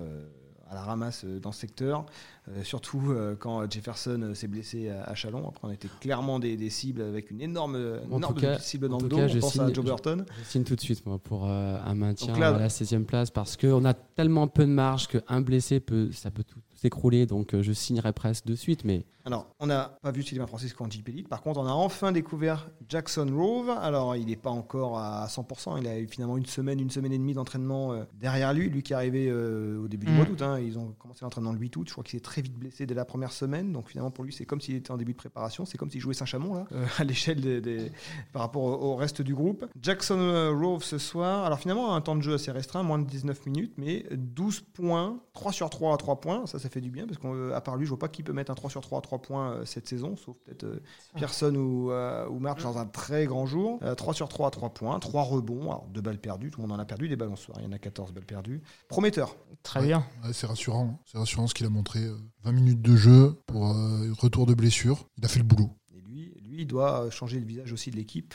[0.70, 2.06] à la ramasse euh, dans ce secteur.
[2.48, 5.46] Euh, surtout euh, quand Jefferson s'est blessé à, à Chalon.
[5.48, 7.74] Après, on était clairement des, des cibles avec une énorme,
[8.10, 9.16] En énorme tout cas- cible dans en le dos.
[9.16, 10.24] cas, on je pense à signe- Joe Burton.
[10.38, 13.56] Je signe tout de suite moi, pour un maintien là- à la 16e place parce
[13.56, 17.26] qu'on a tellement peu de marge qu'un blessé, peut, ça peut tout s'écrouler.
[17.26, 18.84] Donc euh, je signerai presque de suite.
[18.84, 21.28] Mais Alors, on n'a pas vu Sylvain Francisco en Jeep Elite.
[21.28, 23.70] Par contre, on a enfin découvert Jackson Rove.
[23.70, 25.78] Alors, il n'est pas encore à 100%.
[25.80, 28.68] Il a eu finalement une semaine, une semaine et demie d'entraînement euh, derrière lui.
[28.70, 30.16] Lui qui est arrivé euh, au début du Mm.
[30.16, 30.42] mois d'août.
[30.42, 30.58] hein.
[30.58, 31.84] Ils ont commencé l'entraînement le 8 août.
[31.88, 33.72] Je crois qu'il s'est très vite blessé dès la première semaine.
[33.72, 35.64] Donc, finalement, pour lui, c'est comme s'il était en début de préparation.
[35.66, 37.92] C'est comme s'il jouait Saint-Chamond, là, euh, à l'échelle des, des-
[38.32, 39.66] par rapport au, au reste du groupe.
[39.82, 41.44] Jackson euh, Rove ce soir.
[41.44, 45.20] Alors, finalement, un temps de jeu assez restreint, moins de 19 minutes, mais 12 points,
[45.34, 46.46] 3 sur 3 à 3 points.
[46.46, 48.50] Ça, ça fait du bien parce qu'à part lui, je vois pas qui peut mettre
[48.50, 50.80] un 3 sur 3 à 3 points euh, cette saison, sauf peut-être euh,
[51.16, 53.78] Pearson ou, euh, ou March dans un très grand jour.
[53.82, 56.66] Euh, 3 sur 3 à 3 points, 3 rebonds, alors 2 balles perdues, tout le
[56.66, 58.62] monde en a perdu des soir, il y en a 14 balles perdues.
[58.88, 59.36] Prometteur.
[59.62, 59.86] Très Ouais.
[59.86, 60.04] bien.
[60.24, 60.98] Ouais, c'est rassurant.
[61.06, 62.00] C'est rassurant ce qu'il a montré.
[62.00, 65.06] euh, 20 minutes de jeu pour euh, retour de blessure.
[65.18, 65.70] Il a fait le boulot.
[65.94, 68.32] Et lui, lui il doit euh, changer le visage aussi de l'équipe.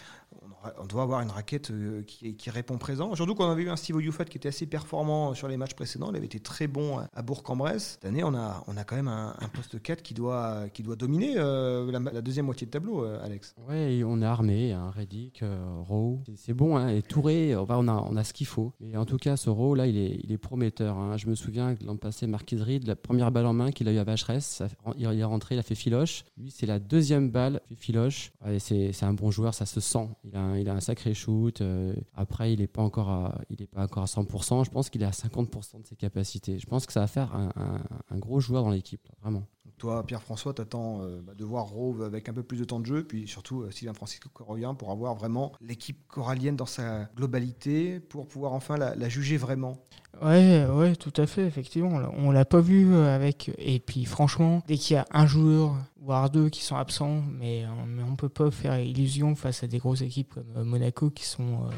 [0.80, 3.14] On, doit avoir une raquette euh, qui, répond présent.
[3.16, 6.10] Surtout qu'on avait eu un Steve Youfat qui était assez performant sur les matchs précédents.
[6.12, 7.94] Il avait été très bon à- Bourg-en-Bresse.
[7.94, 10.96] Cette année, on a, on a quand même un, poste 4 qui doit, qui doit
[10.96, 13.56] dominer euh, la, deuxième moitié de tableau, euh, Alex.
[13.72, 14.74] et on est armé.
[14.74, 15.44] Hein, Reddick,
[15.88, 16.78] Rowe, c'est- bon.
[16.78, 18.74] Hein, et Touré, va- on a, on a ce qu'il faut.
[18.80, 20.98] Mais en tout cas, ce Rowe là, il est, il est prometteur.
[20.98, 21.18] hein.
[21.18, 23.92] Je me souviens que l'an passé, Marquis Reed, la première balle en main qu'il a
[23.92, 24.62] eu à Vacheresse,
[24.98, 26.24] il est rentré, il a fait filoche.
[26.38, 28.32] Lui, c'est la deuxième balle, il fait filoche.
[28.60, 30.08] C'est un bon joueur, ça se sent.
[30.24, 31.62] Il a un, il a un sacré shoot.
[31.62, 34.64] euh, après, il n'est pas encore à, il est pas encore à 100%.
[34.66, 36.60] Je pense qu'il est à 50% de ses capacités.
[36.60, 37.82] Je pense que ça va faire un, un-
[38.16, 39.44] un gros joueur dans l'équipe, vraiment.
[39.78, 42.86] Toi, Pierre-François, t'attends euh, bah, de voir Rove avec un peu plus de temps de
[42.86, 48.00] jeu, puis surtout euh, Sylvain Francisco revient pour avoir vraiment l'équipe corallienne dans sa globalité,
[48.00, 49.78] pour pouvoir enfin la, la juger vraiment.
[50.22, 51.90] Ouais, ouais, tout à fait, effectivement.
[52.16, 53.52] On l'a- pas vu avec.
[53.58, 57.64] Et puis, franchement, dès qu'il y a un joueur, voire deux qui sont absents, mais,
[57.66, 61.10] euh, mais on peut pas faire illusion face à des grosses équipes comme euh, Monaco
[61.10, 61.70] qui sont, euh,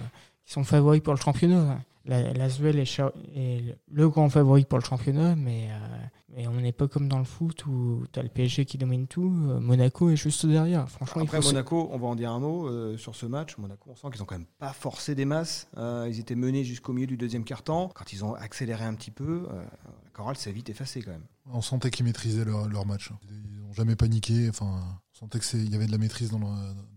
[0.45, 1.79] qui sont favoris pour le championnat.
[2.05, 2.99] La, L'Asvel est,
[3.35, 5.97] est le grand favori pour le championnat, mais, euh,
[6.33, 9.07] mais on n'est pas comme dans le foot où tu as le PSG qui domine
[9.07, 9.29] tout.
[9.49, 10.87] euh, Monaco est juste derrière.
[10.89, 13.57] Franchement, Après Monaco, on va en dire un mot euh, sur ce match.
[13.57, 15.67] Monaco, on sent qu'ils ont quand même pas forcé des masses.
[15.77, 17.89] Euh, ils étaient menés jusqu'au milieu du deuxième quart-temps.
[17.93, 19.63] Quand ils ont accéléré un petit peu, euh,
[20.05, 21.25] la chorale s'est vite effacée quand même.
[21.51, 23.11] On sentait qu'ils maîtrisaient leur, leur match.
[23.29, 24.49] Ils n'ont jamais paniqué.
[24.49, 24.81] Enfin,
[25.13, 26.39] on sentait qu'il y avait de la maîtrise dans,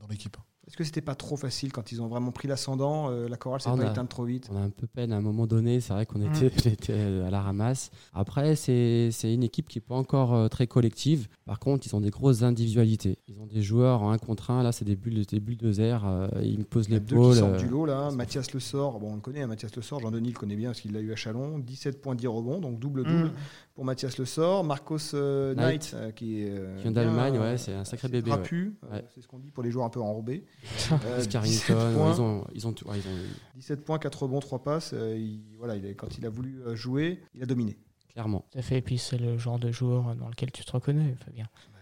[0.09, 0.37] l'équipe.
[0.67, 3.61] Est-ce que c'était pas trop facile quand ils ont vraiment pris l'ascendant euh, La chorale
[3.61, 4.49] s'est Ah, pas éteinte trop vite?
[4.53, 6.33] On a un peu peine à un moment donné, c'est vrai qu'on Mm.
[6.45, 7.91] était, à la ramasse.
[8.13, 11.27] Après, c'est une équipe qui n'est pas encore euh, très collective.
[11.45, 13.19] Par contre, ils ont des grosses individualités.
[13.27, 14.63] Ils ont des joueurs en un contre un.
[14.63, 16.05] Là, c'est des bulles, des bulles de air.
[16.07, 17.35] euh, ils me posent les deux qui balles.
[17.37, 18.11] sortent euh, du lot là.
[18.13, 20.01] Mathias Le Sort, bon, on le connaît, hein, Mathias Le Sort.
[20.01, 21.59] Jean-Denis le connaît bien parce qu'il l'a eu à Chalon.
[21.59, 23.33] 17 points 10 rebonds, donc double-double Mm.
[23.81, 24.63] Pour Mathias Le Sort.
[24.63, 26.51] Marcos euh, Knight, Knight, euh, qui est.
[26.51, 28.37] euh, qui vient d'Allemagne, euh, ouais, c'est un sacré bébé, ouais.
[28.53, 29.05] euh, Ouais.
[29.15, 30.45] C'est ce qu'on dit pour les joueurs un peu enrobés.
[30.93, 32.13] Euh, Chris 17 Carrington, points.
[32.15, 33.17] ils ont, ils ont, tout- ouais, ils ont
[33.57, 34.91] 17 points, 4 rebonds, 3 passes.
[34.93, 37.79] euh, il- voilà, il quand il a voulu euh, jouer, il a dominé.
[38.13, 38.45] clairement.
[38.53, 38.77] Tout à fait.
[38.77, 41.47] Et puis, c'est le genre de joueur dans lequel tu te reconnais, Fabien.
[41.73, 41.79] Bah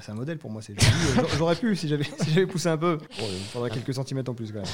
[0.00, 0.62] c'est un, modèle pour moi.
[0.62, 2.96] c'est- j'aurais- J'aurais pu si j'avais si j'avais poussé un peu.
[2.96, 4.68] Bon, il me faudrait quelques centimètres en plus quand même.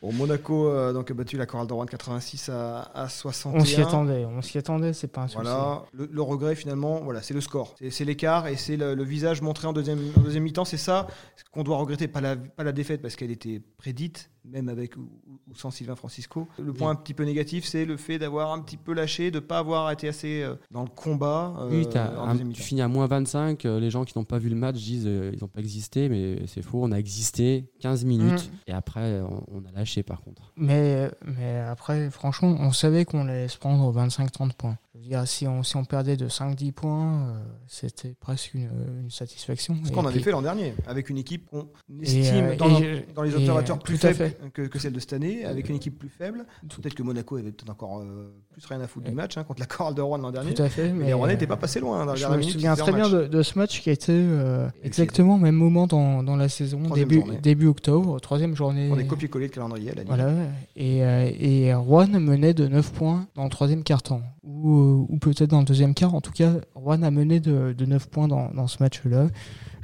[0.00, 3.60] Bon, Monaco euh, donc, a battu la chorale de Rouen 86 à, à 61.
[3.60, 5.42] On s'y attendait, on s'y attendait, c'est pas un souci.
[5.42, 8.94] Voilà, le, le regret finalement, voilà, c'est le score, c'est c'est l'écart et c'est le,
[8.94, 10.64] le visage montré en deuxième, en deuxième mi-temps.
[10.64, 11.06] C'est ça
[11.52, 15.08] qu'on doit regretter, pas la, pas la défaite parce qu'elle était prédite, même avec ou,
[15.50, 16.46] ou sans Sylvain Francisco.
[16.58, 19.36] Le point un petit peu négatif, c'est le fait d'avoir un petit peu lâché, de
[19.36, 21.54] ne pas avoir été assez euh, dans le combat.
[21.60, 23.64] euh, Oui, en un- tu finis à moins 25.
[23.64, 26.08] euh, les gens qui n'ont pas vu le match disent euh, ils n'ont pas existé,
[26.08, 26.80] mais c'est faux.
[26.82, 28.70] On a existé 15 minutes Mm.
[28.70, 30.52] et après on, on a lâché par contre.
[30.56, 34.76] Mais, mais après, franchement, on savait qu'on allait se prendre 25-30 points.
[35.04, 38.70] Dire, si on, si on perdait de 5-10 points, euh, c'était presque une,
[39.02, 39.76] une satisfaction.
[39.84, 41.66] Ce qu'on avait fait l'an dernier, avec une équipe qu'on
[42.00, 45.12] estime euh, dans, et- dans les observateurs euh, plus faibles que, que celle de cette
[45.12, 46.46] année, avec une équipe plus faible.
[46.74, 49.60] Peut-être que Monaco avait peut-être encore euh, plus rien à foutre du match hein, contre
[49.60, 50.54] la Chorale de Rouen l'an dernier.
[50.54, 50.88] Tout à fait.
[50.88, 52.92] Mais Mais les Rouennais euh, n'étaient pas passés loin hein, dans Je me souviens très
[52.92, 56.36] bien de, de ce match qui a été euh, exactement au même moment dans, dans
[56.36, 57.38] la saison, Troisième début, journée.
[57.42, 58.88] début octobre, troisième journée.
[58.90, 60.04] On est copié-collé de calendrier à la.
[60.04, 60.32] Voilà,
[60.76, 64.22] et, euh, et Rouen menait de 9 points dans le troisième quart-temps,
[64.64, 66.14] ou, euh, ou peut-être dans le deuxième quart.
[66.14, 69.28] En tout cas, Rouen a mené de, de 9 points dans ce match-là.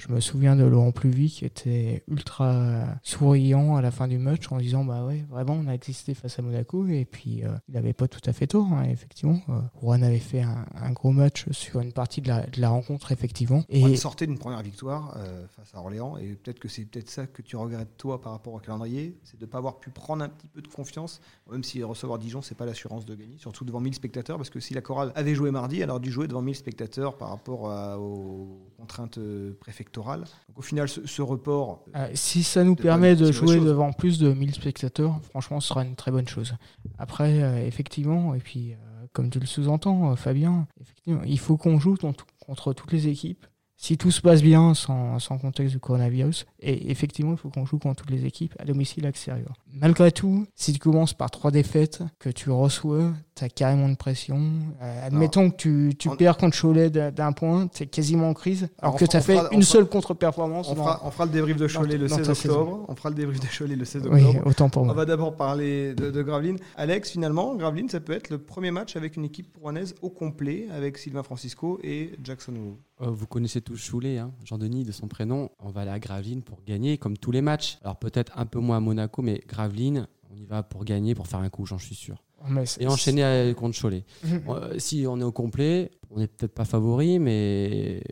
[0.00, 4.50] Je me souviens de Laurent Pluvy qui était ultra souriant à la fin du match
[4.50, 6.86] en disant Bah ouais, vraiment, on a existé face à Monaco.
[6.86, 9.38] Et puis, euh, il n'avait pas tout à fait tort, hein, effectivement.
[9.50, 13.62] Euh, avait fait un, gros match sur une partie de la, rencontre, effectivement.
[13.68, 17.26] Et sortait d'une première victoire euh, face à Orléans et peut-être que c'est peut-être ça
[17.26, 20.24] que tu regrettes toi par rapport au calendrier, c'est de ne pas avoir pu prendre
[20.24, 23.64] un petit peu de confiance, même si recevoir Dijon c'est pas l'assurance de gagner, surtout
[23.64, 26.28] devant 1000 spectateurs, parce que si la chorale avait joué mardi, elle aurait dû jouer
[26.28, 30.20] devant 1000 spectateurs par rapport à- aux contraintes euh, préfectorales.
[30.48, 34.18] Donc au final, ce, ce report, Euh, si ça nous permet de jouer devant plus
[34.18, 36.54] de 1000 spectateurs, franchement, ce sera une très bonne chose.
[36.98, 38.76] Après, euh, effectivement, et puis, euh,
[39.12, 41.96] comme tu le sous-entends, euh, Fabien, effectivement, il faut qu'on joue
[42.38, 43.46] contre toutes les équipes.
[43.76, 47.64] Si tout se passe bien, sans, sans contexte de coronavirus, et effectivement, il faut qu'on
[47.64, 49.54] joue contre toutes les équipes, à domicile, à l'extérieur.
[49.72, 53.10] Malgré tout, si tu commences par trois défaites, que tu reçois,
[53.40, 54.38] tu as carrément de pression.
[54.82, 58.34] Euh, admettons que tu, tu On- perds contre Cholet d'un point, tu es quasiment en
[58.34, 59.86] crise, alors, Alors, on que fera- tu as on fait fera- on une fera- seule
[59.88, 60.68] contre-performance.
[60.68, 62.60] on dans- fera, on fera le débrief de Cholet le dans 16 ta saison.
[62.60, 62.84] octobre.
[62.88, 64.46] On fera le débrief de Cholet le 16 Oui, octobre.
[64.46, 64.94] autant pour On moi.
[64.94, 66.58] va d'abord parler de, de Gravelines.
[66.76, 70.66] Alex, finalement, Gravelines, ça peut être le premier match avec une équipe rouennaise au complet,
[70.74, 72.74] avec Sylvain Francisco et Jackson Wu.
[73.06, 75.48] Euh, vous connaissez tous Choulet, hein, Jean-Denis de son prénom.
[75.58, 77.78] On va aller à Gravelines pour gagner, comme tous les matchs.
[77.82, 81.26] Alors peut-être un peu moins à Monaco, mais Gravelines, on y va pour gagner, pour
[81.26, 82.16] faire un coup, j'en suis sûr.
[82.48, 84.04] Mais c'est- Et enchaîner à- contre Cholet.
[84.48, 88.02] Euh, si on est au complet, on n'est peut-être pas favori, mais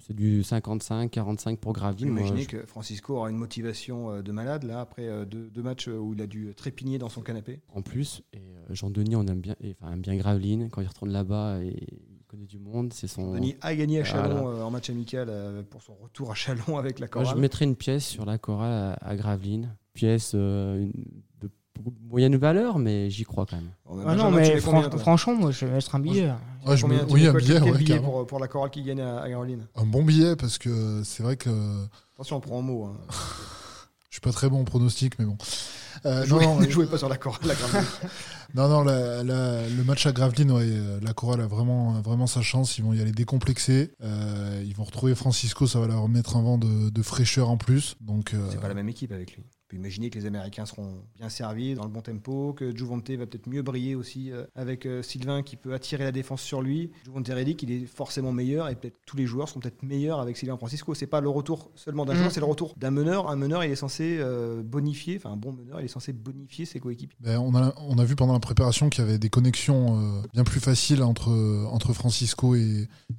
[0.00, 1.74] c'est du 55-45 pour.
[1.78, 5.48] Moi, Imaginez je- que Francisco aura une motivation euh, de malade, là, après euh, deux,
[5.50, 7.60] deux matchs où il a dû trépigner dans son canapé.
[7.74, 10.68] En plus, et Jean-Denis, on aime bien, et, enfin, aime bien Gravelines.
[10.70, 12.92] Quand il retourne là-bas, et il connaît du monde.
[12.92, 13.32] C'est son.
[13.32, 14.66] Denis a gagné à Chalon Voilà.
[14.66, 15.30] en match amical
[15.70, 17.36] pour son retour à Chalon avec la Moi, chorale.
[17.36, 19.74] je mettrais une pièce sur la chorale à, Gravelines.
[19.94, 20.92] Pièce euh, une-
[22.08, 23.70] moyenne valeur, mais j'y crois quand même.
[24.06, 26.30] Ah non, mais fran- combien, franchement, moi, je vais mettre un billet.
[26.66, 27.60] Ouais, je Combien me- tu Oui, un quoi, billet,
[27.94, 29.66] ouais, pour, pour la chorale qui gagne à, à Caroline?
[29.74, 31.50] Un bon billet parce que c'est vrai que
[32.14, 32.84] Attention, on prend en mots.
[32.84, 32.96] Hein.
[34.10, 35.36] je suis pas très bon en pronostic, mais bon.
[36.06, 37.40] Euh, non, Jouez- non, ne jouez pas sur la chorale.
[37.44, 37.88] La Gravelines.
[38.54, 42.26] non, non, la- la- le match à Gravelines, ouais, euh, la chorale a vraiment, vraiment
[42.26, 42.78] sa chance.
[42.78, 43.90] Ils vont y aller décomplexés.
[44.02, 47.56] Euh, ils vont retrouver Francisco, ça va leur mettre un vent de, de fraîcheur en
[47.56, 47.96] plus.
[48.00, 49.44] Donc, euh, C'est pas la même équipe avec lui.
[49.74, 53.26] Peut imaginer que les Américains seront bien servis, dans le bon tempo, que Juvante va
[53.26, 56.92] peut-être mieux briller aussi euh, avec euh, Sylvain qui peut attirer la défense sur lui.
[57.04, 60.36] Juvante Reddick, il est forcément meilleur et peut-être tous les joueurs seront peut-être meilleurs avec
[60.36, 60.94] Sylvain Francisco.
[60.94, 62.18] C'est pas le retour seulement d'un Mhm.
[62.20, 63.28] joueur, c'est le retour d'un meneur.
[63.28, 66.66] Un meneur, il est censé euh, bonifier, enfin un bon meneur, il est censé bonifier
[66.66, 67.16] ses coéquipiers.
[67.20, 70.44] Ben, on, a, on a vu pendant la préparation qu'il y avait des connexions bien
[70.44, 71.30] plus faciles entre,
[71.70, 72.60] entre Francisco et,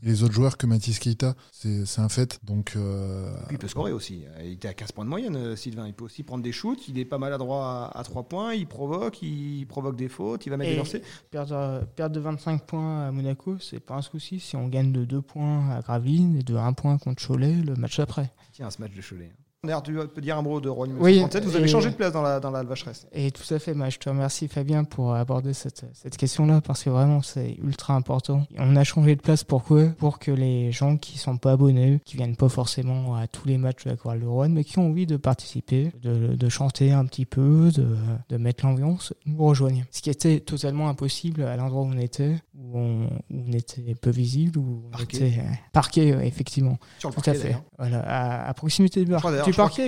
[0.03, 1.35] et les autres joueurs que Mathis Keita.
[1.51, 2.39] C'est un fait.
[2.43, 4.23] Donc, euh, Et puis il peut scorer aussi.
[4.41, 5.87] Il était à 15 points de moyenne, Sylvain.
[5.87, 6.87] Il peut aussi prendre des shoots.
[6.87, 8.53] Il est pas maladroit à, à 3 points.
[8.53, 11.01] Il provoque, il provoque des fautes, il va mettre des Et lancers.
[11.31, 15.03] perdre, perdre de 25 points à Monaco, c'est pas un souci si on gagne de
[15.05, 18.31] 2 points à Gravelines et de 1 point contre Cholet le match après.
[18.53, 19.31] Tiens, ce match de Cholet.
[19.65, 21.43] D'ailleurs, tu peux dire un mot de Roi numéro Oui, 37.
[21.45, 23.07] Vous avez changé de place dans la, dans la vacheresse.
[23.11, 26.89] Et tout à fait, je te remercie Fabien pour aborder cette, cette question-là parce que
[26.89, 28.45] vraiment c'est ultra important.
[28.57, 32.17] On a changé de place pourquoi Pour que les gens qui sont pas abonnés, qui
[32.17, 34.87] viennent pas forcément à tous les matchs de la chorale de Rouen, mais qui ont
[34.87, 37.87] envie de participer, de, de chanter un petit peu, de,
[38.29, 39.85] de mettre l'ambiance, nous rejoignent.
[39.91, 43.95] Ce qui était totalement impossible à l'endroit où on était, où on, où on était
[43.95, 46.77] peu visible, où on était euh, parqué, effectivement.
[46.99, 47.57] Sur le Tout parquet, à fait.
[47.77, 49.21] Voilà, à, à proximité du, bar-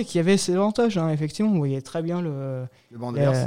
[0.06, 1.50] qui avait ses avantages, hein, effectivement.
[1.52, 3.46] On voyait très bien le, Le banc le- adverse.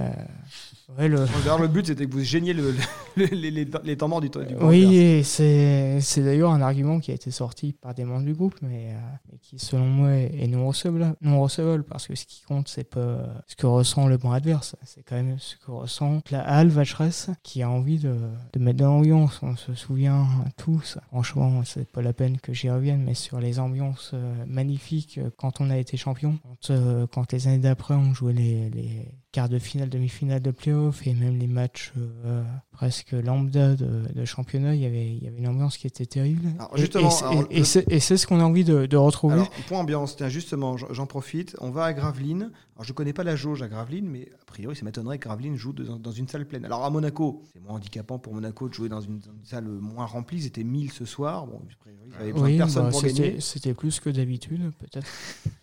[0.98, 2.72] ouais, le, D'ailleurs, le but, c'était que vous gêniez le,
[3.16, 4.38] le- les, les, les temps morts du, du.
[4.62, 8.56] Oui, c'est c'est d'ailleurs un argument qui a été sorti par des membres du groupe,
[8.62, 12.68] mais, euh, qui, selon moi, est non recevable, non recevable parce que ce qui compte,
[12.68, 16.42] c'est pas ce que ressent le banc adverse, c'est quand même ce que ressent la
[16.42, 18.16] halle Vacheresse qui a envie de,
[18.54, 20.26] de mettre de l'ambiance on se souvient
[20.58, 20.98] tous.
[21.08, 25.30] Franchement, c'est pas la peine que j'y revienne, mais sur les ambiances euh, magnifiques euh,
[25.38, 29.08] quand on a été champion, quand, euh, quand les années d'après on jouait les, les
[29.32, 31.94] quarts de finale, demi-finale de playoff et même les matchs
[32.26, 35.88] euh, presque lambda de, de championnat, il y, avait, il y avait une ambiance qui
[35.88, 36.50] était terrible.
[36.60, 37.10] Alors, justement,
[37.50, 39.36] et c'est- et ce qu'on a envie de, de retrouver.
[39.36, 41.56] Alors, point ambiance, tiens, justement, j'en profite.
[41.62, 42.52] On va à Gravelines.
[42.76, 45.56] Alors, je connais pas la jauge à Gravelines, mais a priori, ça m'étonnerait que Gravelines
[45.56, 46.66] joue dans, dans une salle pleine.
[46.66, 49.66] Alors, à Monaco, c'est moins handicapant pour Monaco de jouer dans une, dans une salle
[49.66, 50.38] moins remplie.
[50.40, 51.48] Ils étaient 1000 ce soir.
[51.48, 53.40] Bon, a priori, il y avait besoin de oui, personne bah, pour gagner.
[53.40, 55.08] c'était plus que d'habitude, peut-être.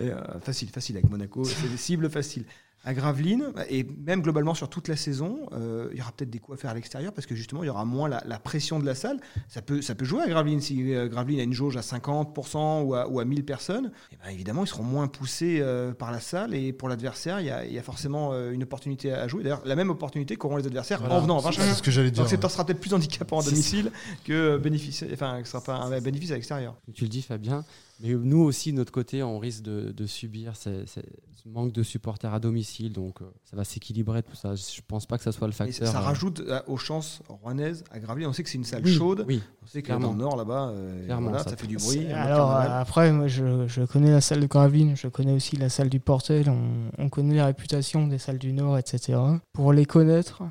[0.00, 1.44] Euh, facile, facile avec Monaco.
[1.44, 2.44] C'est des cibles faciles.
[2.84, 6.40] À Gravelines, et même globalement sur toute la saison, euh, il y aura peut-être des
[6.40, 8.80] coups à faire à l'extérieur parce que justement, il y aura moins la, la pression
[8.80, 9.20] de la salle.
[9.46, 10.60] Ça peut, ça peut jouer à Gravelines.
[10.60, 14.16] Si euh, Gravelines a une jauge à 50% ou à, ou à 1000 personnes, eh
[14.16, 16.54] ben, évidemment, ils seront moins poussés euh, par la salle.
[16.56, 19.44] Et pour l'adversaire, il y a, il y a forcément euh, une opportunité à jouer.
[19.44, 21.14] D'ailleurs, la même opportunité qu'auront les adversaires Voilà.
[21.14, 22.24] en venant en C'est ce que j'allais dire.
[22.24, 22.38] Donc, ouais.
[22.42, 23.92] ça sera peut-être plus handicapant à domicile
[24.24, 26.74] que bénéfice, enfin, que ce sera pas un bénéfice à l'extérieur.
[26.94, 27.64] Tu le dis, Fabien.
[28.02, 31.02] Mais nous aussi, de notre côté, on risque de, de subir ces- ces-
[31.34, 32.92] ce manque de supporters à domicile.
[32.92, 34.54] Donc, euh, ça va s'équilibrer tout ça.
[34.54, 35.88] Je pense pas que ça soit le Et facteur.
[35.88, 38.28] ça euh, rajoute euh, aux chances rouennaises à Gravelines.
[38.28, 39.24] On sait que c'est une salle oui, chaude.
[39.28, 41.76] Oui, On sait que dans le nord, là-bas, euh, Clairement, voilà, ça ça, fait du
[41.76, 42.06] bruit.
[42.12, 45.68] Alors euh, après, moi, je, je connais la salle de Gravelines, je connais aussi la
[45.68, 49.18] salle du Portel, on, on connaît la réputation des salles du Nord, etc.
[49.52, 50.42] Pour les connaître,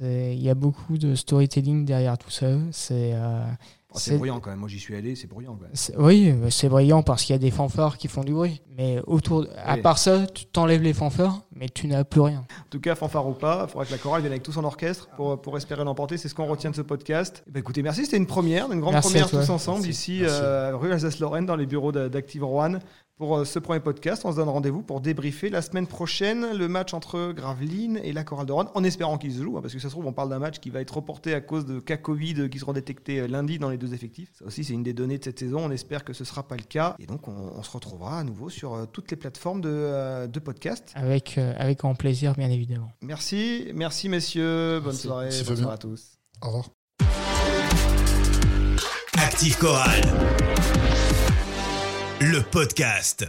[0.00, 2.48] il y a beaucoup de storytelling derrière tout ça.
[2.72, 3.44] C'est euh,
[3.94, 4.58] Oh, c'est bruyant quand même.
[4.58, 5.54] Moi, j'y suis allé, c'est bruyant.
[5.54, 5.70] Quand même.
[5.74, 8.60] c'est- oui, c'est brillant parce qu'il y a des fanfares qui font du bruit.
[8.76, 9.82] Mais autour, de- à Oui.
[9.82, 12.40] part ça, tu t'enlèves les fanfares, mais tu n'as plus rien.
[12.40, 14.64] En tout cas, fanfare ou pas, il faudra que la chorale vienne avec tout son
[14.64, 16.16] orchestre pour, pour espérer l'emporter.
[16.16, 17.44] C'est ce qu'on retient de ce podcast.
[17.48, 18.04] Ben, écoutez, merci.
[18.04, 19.90] C'était une première, une grande Merci première tous ensemble Merci.
[19.90, 20.36] ici, Merci.
[20.42, 22.78] euh, rue Alsace-Lorraine, dans les bureaux d'A- d'Active Rouen.
[23.16, 26.66] Pour euh, ce premier podcast, on se donne rendez-vous pour débriefer la semaine prochaine le
[26.66, 29.72] match entre Gravelines et la Chorale de Rouen, en espérant qu'ils se jouent, hein, parce
[29.72, 31.78] que ça se trouve, on parle d'un match qui va être reporté à cause de
[31.78, 34.30] cas Covid qui seront détectés euh, lundi dans les deux effectifs.
[34.36, 35.60] Ça aussi, c'est une des données de cette saison.
[35.64, 36.96] On espère que ce ne sera pas le cas.
[36.98, 40.26] Et donc, on, on se retrouvera à nouveau sur euh, toutes les plateformes de, euh,
[40.26, 40.90] de podcast.
[40.96, 42.90] Avec, euh, avec grand plaisir, bien évidemment.
[43.00, 45.06] Merci, merci messieurs, bonne Merci.
[45.06, 46.18] soirée, Merci, bonne soirée à tous.
[46.42, 46.70] Au revoir.
[49.16, 50.02] Active Chorale.
[52.32, 53.26] Le podcast.